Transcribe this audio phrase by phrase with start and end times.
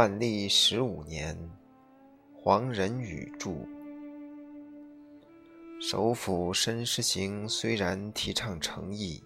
[0.00, 1.36] 万历十五年，
[2.32, 3.50] 黄仁宇著。
[5.78, 9.22] 首辅申时行虽然提倡诚意，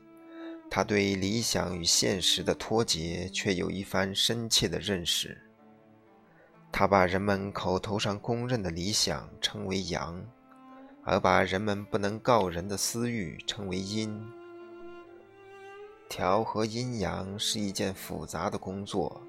[0.69, 5.41] 他对理想与现实的脱节却有一番深切的认识。
[6.73, 10.27] 他把人们口头上公认的理想称为阳，
[11.05, 14.21] 而把人们不能告人的私欲称为阴。
[16.09, 19.23] 调和阴阳是一件复杂的工作，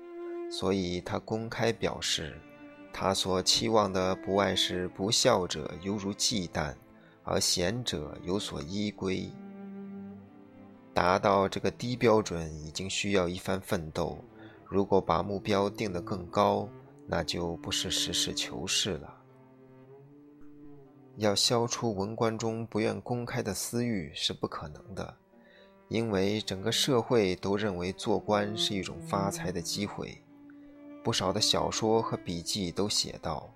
[0.49, 2.39] 所以他公开表示，
[2.93, 6.73] 他所期望的不外是不孝者犹如忌惮，
[7.23, 9.29] 而贤者有所依归。
[10.93, 14.17] 达到这个低标准已经需要一番奋斗，
[14.65, 16.69] 如果把目标定得更高，
[17.05, 19.13] 那就不是实事求是了。
[21.17, 25.15] 要消除文官中不愿公开的私欲是不可能的。
[25.87, 30.19] 因为整个社会都认为做官是一种发财的机会，
[31.05, 33.47] 不少的小说和笔记都写道：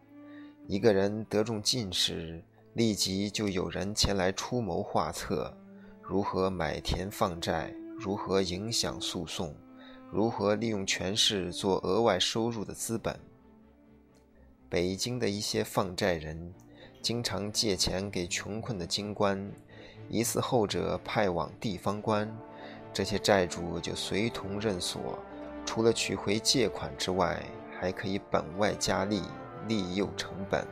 [0.67, 5.51] 一个人得中进士，立即就有人前来出谋划策，
[5.99, 9.55] 如何买田放债，如何影响诉讼，
[10.11, 13.19] 如何利用权势做额外收入的资本。
[14.69, 16.53] 北京的一些放债人，
[17.01, 19.51] 经常借钱给穷困的京官。
[20.07, 22.31] 疑似后者派往地方官，
[22.93, 25.17] 这些债主就随同认所，
[25.69, 27.45] 除了取回借款之外，
[27.79, 29.21] 还可以本外加利，
[29.67, 30.65] 利诱成本。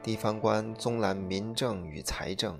[0.00, 2.56] 地方官综揽民政与财政，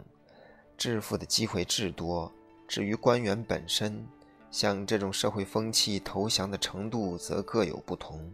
[0.76, 2.32] 致富的机会至多。
[2.66, 4.04] 至于官员本身，
[4.50, 8.28] 向这种社会风气投降的程度则各有不同。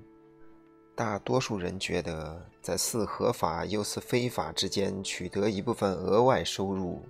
[0.94, 7.02] 大多数人觉得，在似合法又似非法之间取得一部分额外收入，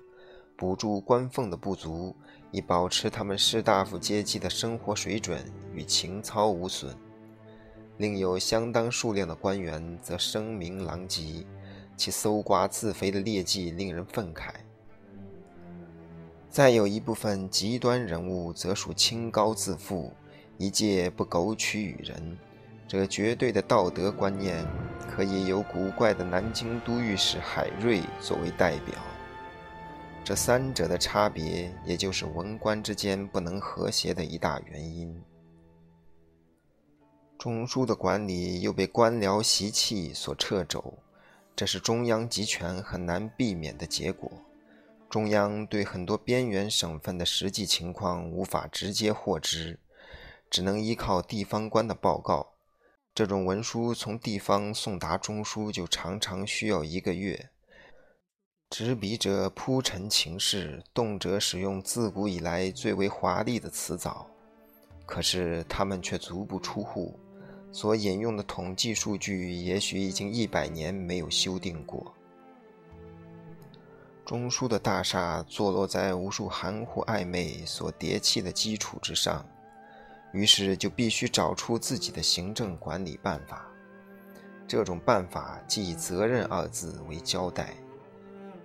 [0.56, 2.14] 补助官俸的不足，
[2.50, 6.94] 以保持他们士大夫阶级的生活水准与情操无损。
[7.98, 11.46] 另有相当数量的官员则声名狼藉，
[11.96, 14.50] 其搜刮自肥的劣迹令人愤慨。
[16.48, 20.12] 再有一部分极端人物则属清高自负，
[20.56, 22.38] 一介不苟取与人。
[22.86, 24.64] 这绝对的道德观念，
[25.08, 28.94] 可以由古怪的南京都御史海瑞作为代表。
[30.24, 35.22] 这三者的差别，也就是文官之间不能和谐的一大原因。
[37.38, 40.94] 中枢的管理又被官僚习气所掣肘，
[41.54, 44.32] 这是中央集权很难避免的结果。
[45.10, 49.78] 中央对很多边缘省份的实际情况无法直接获知，
[50.48, 52.54] 只能依靠地方官的报告。
[53.14, 57.50] 这种文书从地方送达中枢，就常常需要一个月。
[58.70, 64.26] 执笔者铺陈情事，动辄使用自古以来最为华丽的辞藻，
[65.06, 67.18] 可是他们却足不出户，
[67.70, 72.12] 所引用的统计数据也许已经一百年没有修订过。
[74.24, 79.44] 中枢的大厦坐落在无数含糊暧昧所叠砌的基础之上。
[80.32, 83.70] 于是就必须找出自己的行政管理办法。
[84.66, 87.72] 这种办法即以“责任”二字为交代。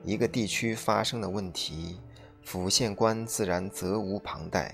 [0.04, 2.00] 一个地区发生的问题，
[2.42, 4.74] 府县官自然责无旁贷。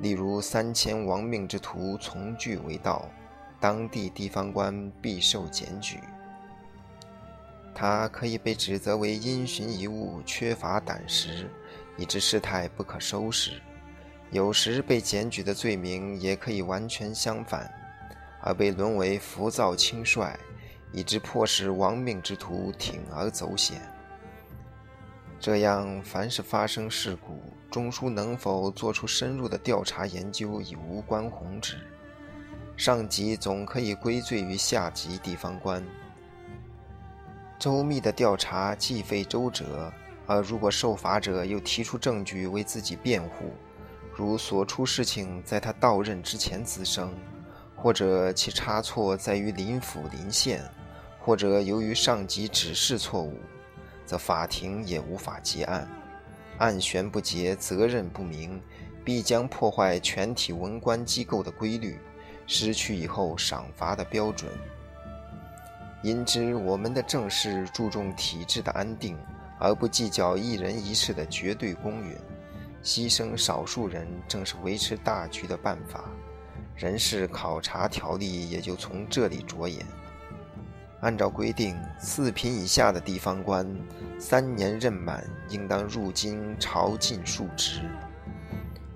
[0.00, 3.08] 例如三千亡命之徒从句为盗，
[3.60, 6.00] 当地地方官必受检举。
[7.74, 11.48] 他可以被指责为因循遗物、缺乏胆识，
[11.96, 13.62] 以致事态不可收拾。
[14.30, 17.70] 有时被检举的罪名也可以完全相反，
[18.42, 20.38] 而被沦为浮躁轻率，
[20.92, 23.80] 以致迫使亡命之徒铤而走险。
[25.42, 31.78] 这样，凡是发生事故，中枢能否做出深入的调查研究已无关宏旨，
[32.76, 35.84] 上级总可以归罪于下级地方官。
[37.58, 39.92] 周密的调查既费周折，
[40.28, 43.52] 而如果受罚者又提出证据为自己辩护。
[44.14, 47.12] 如所出事情在他到任之前滋生，
[47.74, 50.62] 或者其差错在于临府临县，
[51.18, 53.40] 或者由于上级指示错误，
[54.12, 55.88] 则法庭也无法结案。
[56.58, 58.60] 案悬不结，责任不明，
[59.02, 61.98] 必将破坏全体文官机构的规律，
[62.46, 64.52] 失去以后赏罚的标准。
[66.02, 69.16] 因之，我们的政事注重体制的安定，
[69.58, 72.14] 而不计较一人一事的绝对公允。
[72.84, 76.04] 牺牲少数人，正是维持大局的办法。
[76.76, 79.86] 人事考察条例也就从这里着眼。
[81.02, 83.68] 按照规定，四品以下的地方官，
[84.20, 87.82] 三年任满，应当入京朝觐述职，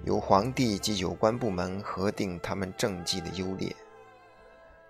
[0.04, 3.74] 由皇帝及有关部门核定他们政绩的优劣。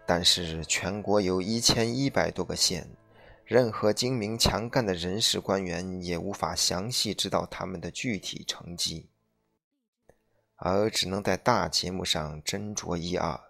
[0.04, 2.86] 但是全国有一千一百多个县，
[3.46, 9.08] 任何精明强干的人事官员也无法详细知道他们的具体成绩，
[10.56, 13.45] 而只能在大节目上斟酌一二。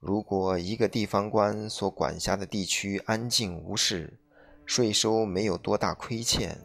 [0.00, 4.18] 如果一个地方官所管辖的地区安静无事，
[4.66, 6.56] 税收没有多大亏欠，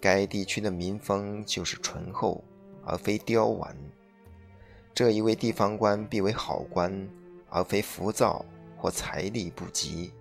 [0.00, 2.42] 该地区的民风就是醇厚，
[2.84, 3.76] 而非刁顽。
[4.94, 7.08] 这一位地方官必为好官。
[7.48, 8.44] 而非浮躁
[8.76, 10.12] 或财力不及。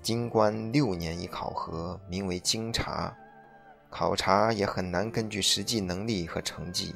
[0.00, 3.14] 京官六年一考核，名为京察。
[3.90, 6.94] 考察也很难根据实际能力和成绩，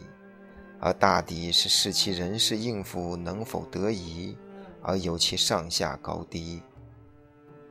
[0.83, 4.37] 而大抵是视其人事应付能否得宜，
[4.83, 6.61] 而有其上下高低。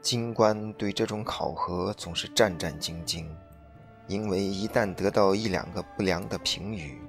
[0.01, 3.27] 京官对这种考核总是战战兢兢，
[4.07, 6.99] 因为一旦得到一两个不良的评语。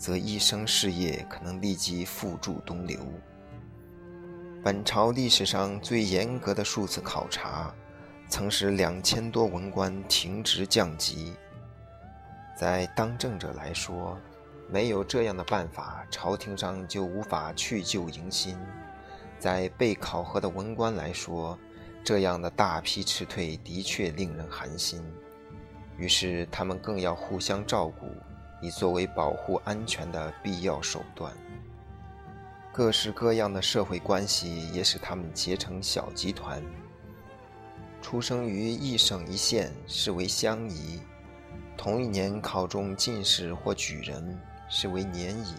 [0.00, 2.98] 则一生事业可能立即付诸东流。
[4.64, 7.70] 本朝历史上最严格的数次考察，
[8.26, 11.34] 曾使两千多文官停职降级。
[12.56, 14.18] 在当政者来说，
[14.70, 18.56] 没有这样的办法，朝廷上就无法去旧迎新；
[19.38, 21.58] 在被考核的文官来说，
[22.04, 25.04] 这样的大批辞退的确令人寒心。
[25.96, 28.06] 于是他们更要互相照顾。
[28.62, 31.32] 以作为保护安全的必要手段。
[32.70, 36.62] 各式各样的社会关系也使他们结成小集团。
[38.02, 41.00] 出生于一省一县视为乡仪，
[41.74, 44.38] 同一年考中进士或举人
[44.70, 45.54] 是为年仪。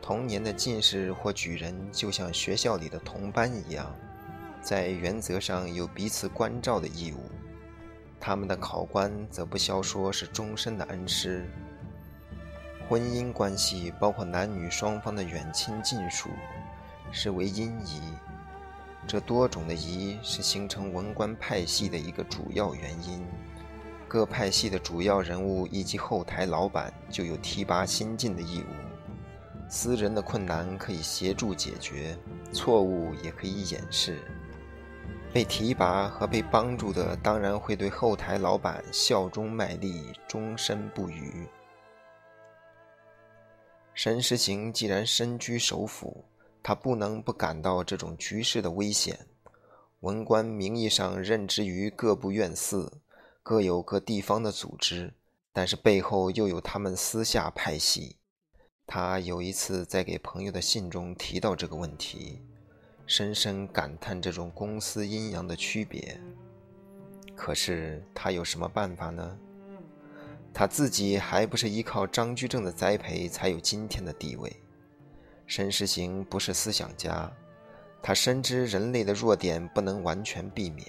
[0.00, 3.94] 同年的进士或举人就像学校里的同班一样，
[4.62, 7.30] 在原则上有彼此关照的义务。
[8.18, 11.44] 他们的考官则不消说是终身的恩师。
[12.88, 16.28] 婚姻关系包括男女双方的远亲近属，
[17.10, 18.00] 是为姻仪。
[19.06, 23.24] 这多种的仪是形成文官派系的一个主要原因。
[24.12, 29.70] 各派系的主要人物以及后台老板就有提拔新进的义务。
[29.70, 32.14] 私人的困难可以协助解决，
[32.52, 34.20] 错误也可以掩饰。
[35.32, 41.48] 被提拔和被帮助的当然会对后台老板效忠卖力，终身不渝。
[43.94, 46.22] 沈世行既然身居首府，
[46.62, 49.18] 他不能不感到这种局势的危险。
[50.00, 52.92] 文官名义上任职于各部院寺，
[53.44, 55.12] 各有各地方的组织，
[55.52, 58.16] 但是背后又有他们私下派系。
[58.86, 62.40] 他有一次在给朋友的信中提到这个问题，
[63.04, 66.20] 深深感叹这种公私阴阳的区别。
[67.34, 69.36] 可是他有什么办法呢？
[70.54, 74.54] 他自己还不是依靠张居正的栽培才有今天的地位。
[75.46, 77.28] 申世行不是思想家，
[78.00, 80.86] 他深知人类的弱点不能完全避免。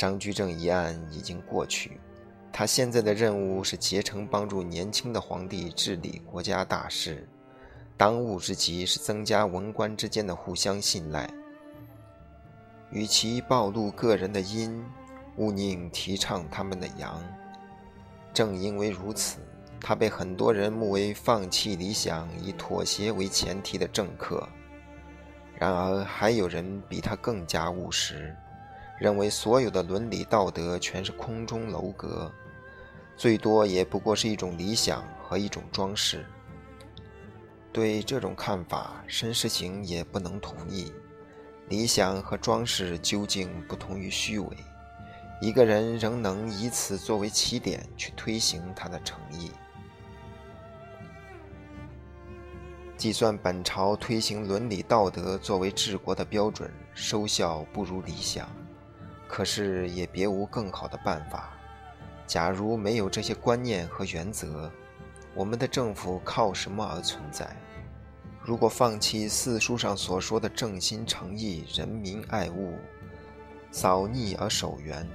[0.00, 2.00] 张居正一案已经过去，
[2.50, 7.28] 他现在的任务是竭诚帮助年轻的皇帝治理国家大事，
[7.98, 11.28] 当务之急是增加文官之间的互相信赖。
[12.90, 14.82] 与其暴露个人的阴，
[15.36, 17.22] 勿宁提倡他们的阳。
[18.32, 19.40] 正因为如此，
[19.78, 24.48] 他被很多人目为放弃理想、以妥协为前提的政客。
[25.58, 28.34] 然而，还有人比他更加务实，
[29.00, 32.30] 认为所有的伦理道德全是空中楼阁，
[33.16, 36.26] 最多也不过是一种理想和一种装饰。
[37.72, 40.92] 对这种看法，申世行也不能同意。
[41.68, 44.56] 理想和装饰究竟不同于虚伪。
[45.40, 49.50] 一个人仍能以此作为起点去推行他的诚意。
[52.98, 58.46] 计算本朝推行伦理道德作为治国的标准，收效不如理想，
[59.30, 61.50] 可是也别无更好的办法。
[62.26, 64.68] 假如没有这些观念和原则，
[65.34, 67.48] 我们的政府靠什么而存在？
[68.42, 72.74] 如果放弃四书上所说的正心诚意、人民爱物、
[73.70, 75.08] 扫逆而守元。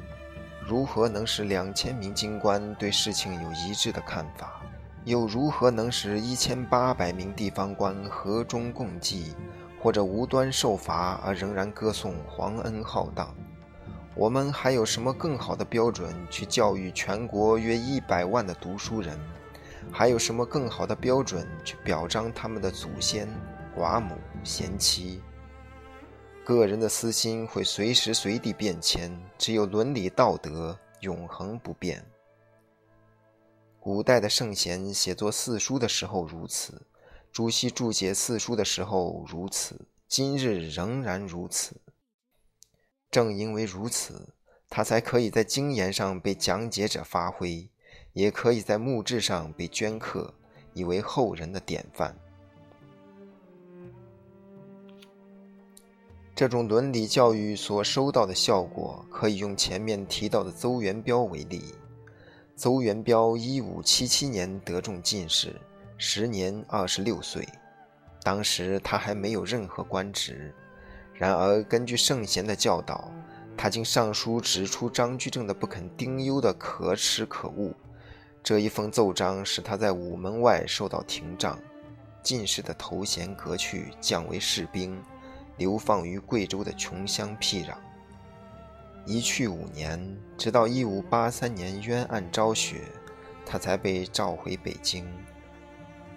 [0.66, 4.62] 如何能使两千名京官对事情有一致的看法？
[5.04, 9.36] 又如何能使一千八百名地方官和衷共济，
[9.80, 13.36] 或者无端受罚而仍然歌颂皇恩浩荡？
[14.16, 19.20] 我们还有什么更好的标准去教育全国约一百万的读书人？
[19.92, 23.28] 还有什么更好的标准去表彰他们的祖先、
[23.78, 25.22] 寡母、贤妻？
[26.46, 32.04] 个人的私心会随时随地变迁，只有伦理道德永恒不变。
[33.82, 36.82] 古代的圣贤写作四书的时候如此，
[37.34, 41.76] 朱熹注解四书的时候如此，今日仍然如此。
[43.12, 44.34] 正因为如此，
[44.70, 47.70] 他才可以在经言上被讲解者发挥，
[48.14, 50.34] 也可以在墓志上被镌刻，
[50.74, 52.16] 以为后人的典范。
[56.36, 61.74] 这种伦理教育所收到的效果，可以用前面提到的邹元标为例。
[62.58, 65.56] 邹元标一五七七年得中进士，
[65.98, 67.48] 时年二十六岁。
[68.22, 70.54] 当时他还没有任何官职，
[71.16, 73.12] 然而根据圣贤的教导，
[73.58, 77.74] 他竟上书指出张居正的不肯丁忧的可耻可恶。
[78.44, 81.58] 这一封奏章使他在午门外受到廷杖，
[82.22, 85.02] 进士的头衔革去，降为士兵。
[85.58, 87.76] 流放于贵州的穷乡僻壤，
[89.06, 92.82] 一去五年，直到一五八三年冤案昭雪，
[93.46, 95.08] 他才被召回北京，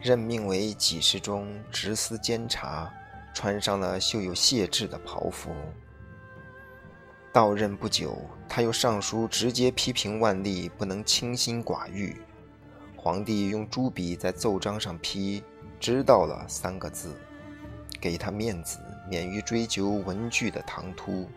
[0.02, 2.92] 任命为给事中执司监察，
[3.38, 5.54] 穿上了绣有谢志的袍服。
[7.32, 12.20] 到任不久，他又上书直接批评万历不能清心寡欲，
[12.96, 15.40] 皇帝用朱笔在奏章上批
[15.78, 17.14] “知道了”三个字，
[18.00, 18.80] 给他面子。
[19.08, 21.30] 免于追究文句的唐突。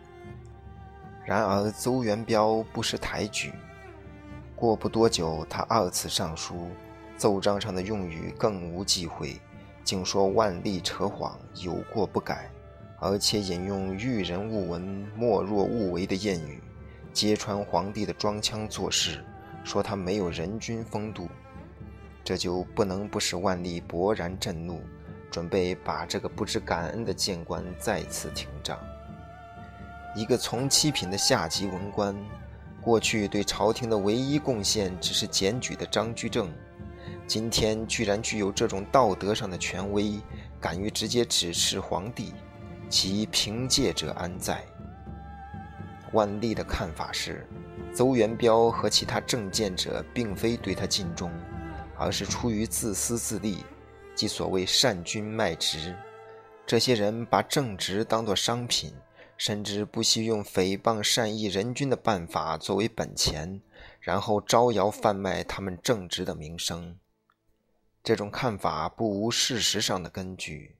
[1.24, 3.52] 然而邹元标不识抬举，
[4.56, 6.68] 过不多久，他二次上书，
[7.16, 9.40] 奏章上的用语更无忌讳，
[9.92, 12.50] 竟说万历扯谎，有过不改，
[12.98, 14.80] 而且引用“遇人勿闻，
[15.14, 16.62] 莫若勿为”的谚语，
[17.12, 19.22] 揭穿皇帝的装腔作势，
[19.62, 21.28] 说他没有人君风度，
[22.24, 24.80] 这就不能不使万历勃然震怒。
[25.30, 28.78] 准备把这个不知感恩的谏官再次停杖。
[30.16, 32.16] 一个从七品的下级文官，
[32.80, 36.50] 过去对朝廷的唯一贡献只是检举的张居正，
[37.32, 40.20] 今天居然具有这种道德上的权威，
[40.60, 42.34] 敢于直接指斥皇帝，
[42.90, 44.62] 其凭借者安在？
[46.12, 47.48] 万历的看法是，
[47.94, 51.32] 邹元标和其他政见者并非对他尽忠，
[51.96, 53.64] 而是出于自私自利。
[54.14, 55.96] 即所谓善君卖直，
[56.66, 58.92] 这些人把正直当作商品，
[59.38, 63.62] 甚至不惜用诽谤善意人君的办法作为本钱，
[64.00, 66.94] 然后招摇贩卖他们正直的名声。
[68.04, 70.74] 这种看法不无事实上的根据。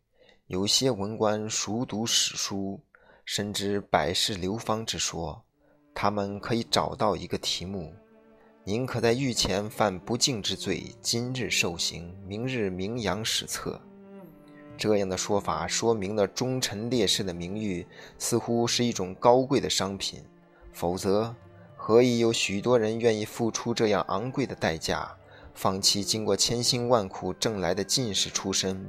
[0.49, 2.81] 有些文官熟读史书，
[3.25, 5.41] 深知百世流芳之说，
[5.95, 7.95] 他们可以找到一个题目。
[8.65, 13.81] 宁可在御前犯不敬之罪，今日受刑，明日名扬史册。
[14.77, 17.87] 这样的说法说明了忠臣烈士的名誉
[18.19, 20.21] 似乎是一种高贵的商品，
[20.73, 21.33] 否则
[21.77, 25.15] 何以有许多人愿意付出这样昂贵的代价，
[25.55, 28.89] 放弃经过千辛万苦挣来的进士出身，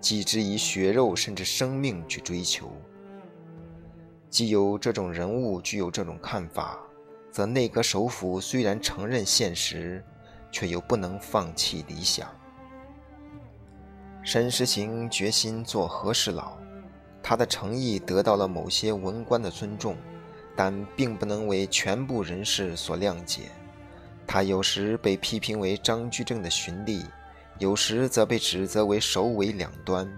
[0.00, 2.70] 继之以血肉甚至生命去追求？
[4.30, 6.78] 既有这种人物具有这种看法。
[7.30, 10.00] 则内阁首辅虽然承认现实，
[10.52, 12.28] 却又不能放弃理想。
[14.22, 16.56] 申时行决心做和事佬，
[17.20, 19.96] 他的诚意得到了某些文官的尊重，
[20.54, 23.50] 但并不能为全部人士所谅解。
[24.26, 27.04] 他有时被批评为张居正的循吏，
[27.58, 30.10] 有时则被指责为首尾两端，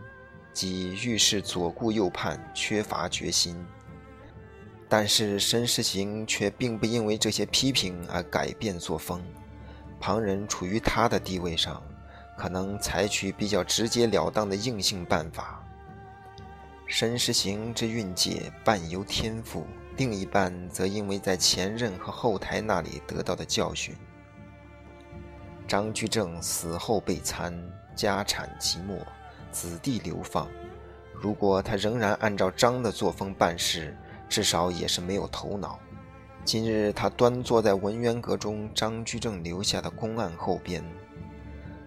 [0.53, 3.57] 即遇事左顾右盼，缺乏决心。
[4.89, 9.21] 但是申时行却并不因为这些批评而改变作风，
[9.99, 11.83] 旁人处于他的地位上，
[12.39, 15.63] 可能采取比较直截了当的硬性办法。
[16.87, 23.95] 申时行之运界半由天赋，另一半则因为在前任和后台那里得到的教训。
[25.67, 27.53] 张居正死后被参，
[27.95, 28.99] 家产即没，
[29.51, 30.47] 子弟流放。
[31.15, 33.97] 如果他仍然按照张的作风办事，
[34.29, 35.79] 至少也是没有头脑。
[36.45, 40.85] 今日他端坐在文渊阁中张居正留下的公案后边，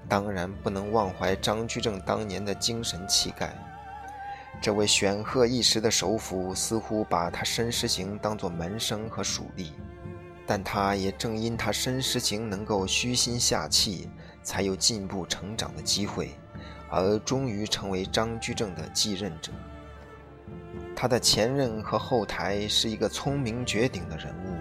[0.09, 3.55] 当然不能忘怀张居正当年的精神气概。
[4.61, 9.71] 这位显赫一时的首辅似乎把他申时行当作门生和属吏，
[10.45, 14.09] 但他也正因他申时行能够虚心下气，
[14.43, 16.31] 才有进步成长的机会，
[16.89, 19.53] 而终于成为张居正的继任者。
[20.93, 24.59] 他的前任和后台是一个聪明绝顶的人物，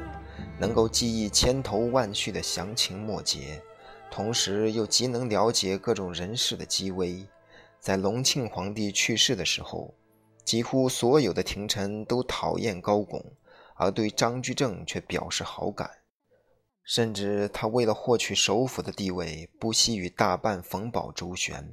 [0.61, 3.61] 能够记忆千头万绪的详情末节，
[4.13, 7.27] 同时又极能了解各种人事的机微。
[7.89, 9.95] 在隆庆皇帝去世的时候，
[10.45, 13.25] 几乎所有的廷臣都讨厌高拱，
[13.77, 15.91] 而对张居正却表示好感。
[16.85, 21.67] 甚至他为了获取首辅的地位，不惜与大半冯保周旋，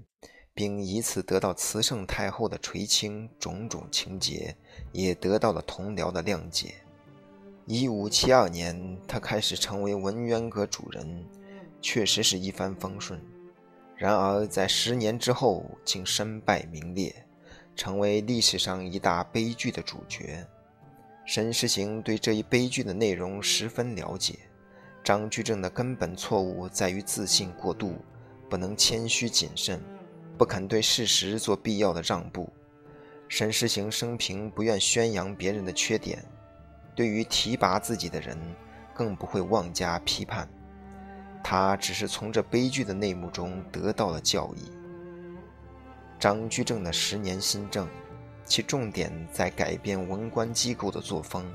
[0.53, 4.55] 并以此得到慈圣太后的垂青，种种情节
[4.93, 6.75] 也得到了同僚的谅解。
[7.65, 11.25] 一五七二年，他开始成为文渊阁主人，
[11.81, 13.21] 确实是一帆风顺。
[13.97, 17.15] 然而在十年之后，竟身败名裂，
[17.75, 20.45] 成为历史上一大悲剧的主角。
[21.25, 24.35] 沈世行对这一悲剧的内容十分了解。
[25.03, 27.95] 张居正的根本错误在于自信过度，
[28.49, 29.81] 不能谦虚谨慎。
[30.37, 32.51] 不肯对事实做必要的让步，
[33.29, 36.21] 沈世行生平不愿宣扬别人的缺点，
[36.93, 38.37] 对于提拔自己的人，
[38.93, 40.49] 更不会妄加批判。
[41.47, 44.71] 他只是从这悲剧的内幕中得到了教益。
[46.19, 47.87] 张居正的十年新政，
[48.45, 51.45] 其重点在改变文官机构的作风。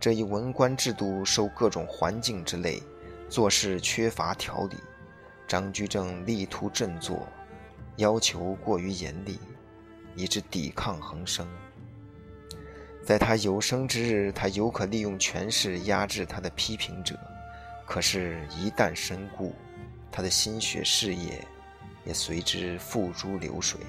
[0.00, 2.82] 这一文官制度受各种环境之累，
[3.28, 4.76] 做事缺乏条理。
[5.46, 7.28] 张居正力图振作。
[7.96, 9.38] 要求过于严厉，
[10.16, 11.46] 以致抵抗横生。
[13.04, 17.14] 在他有生之日，他犹可利用权势压制他的批评者；
[17.84, 19.54] 可是，一旦身故，
[20.10, 21.46] 他的心血事业
[22.04, 23.80] 也随之付诸流水。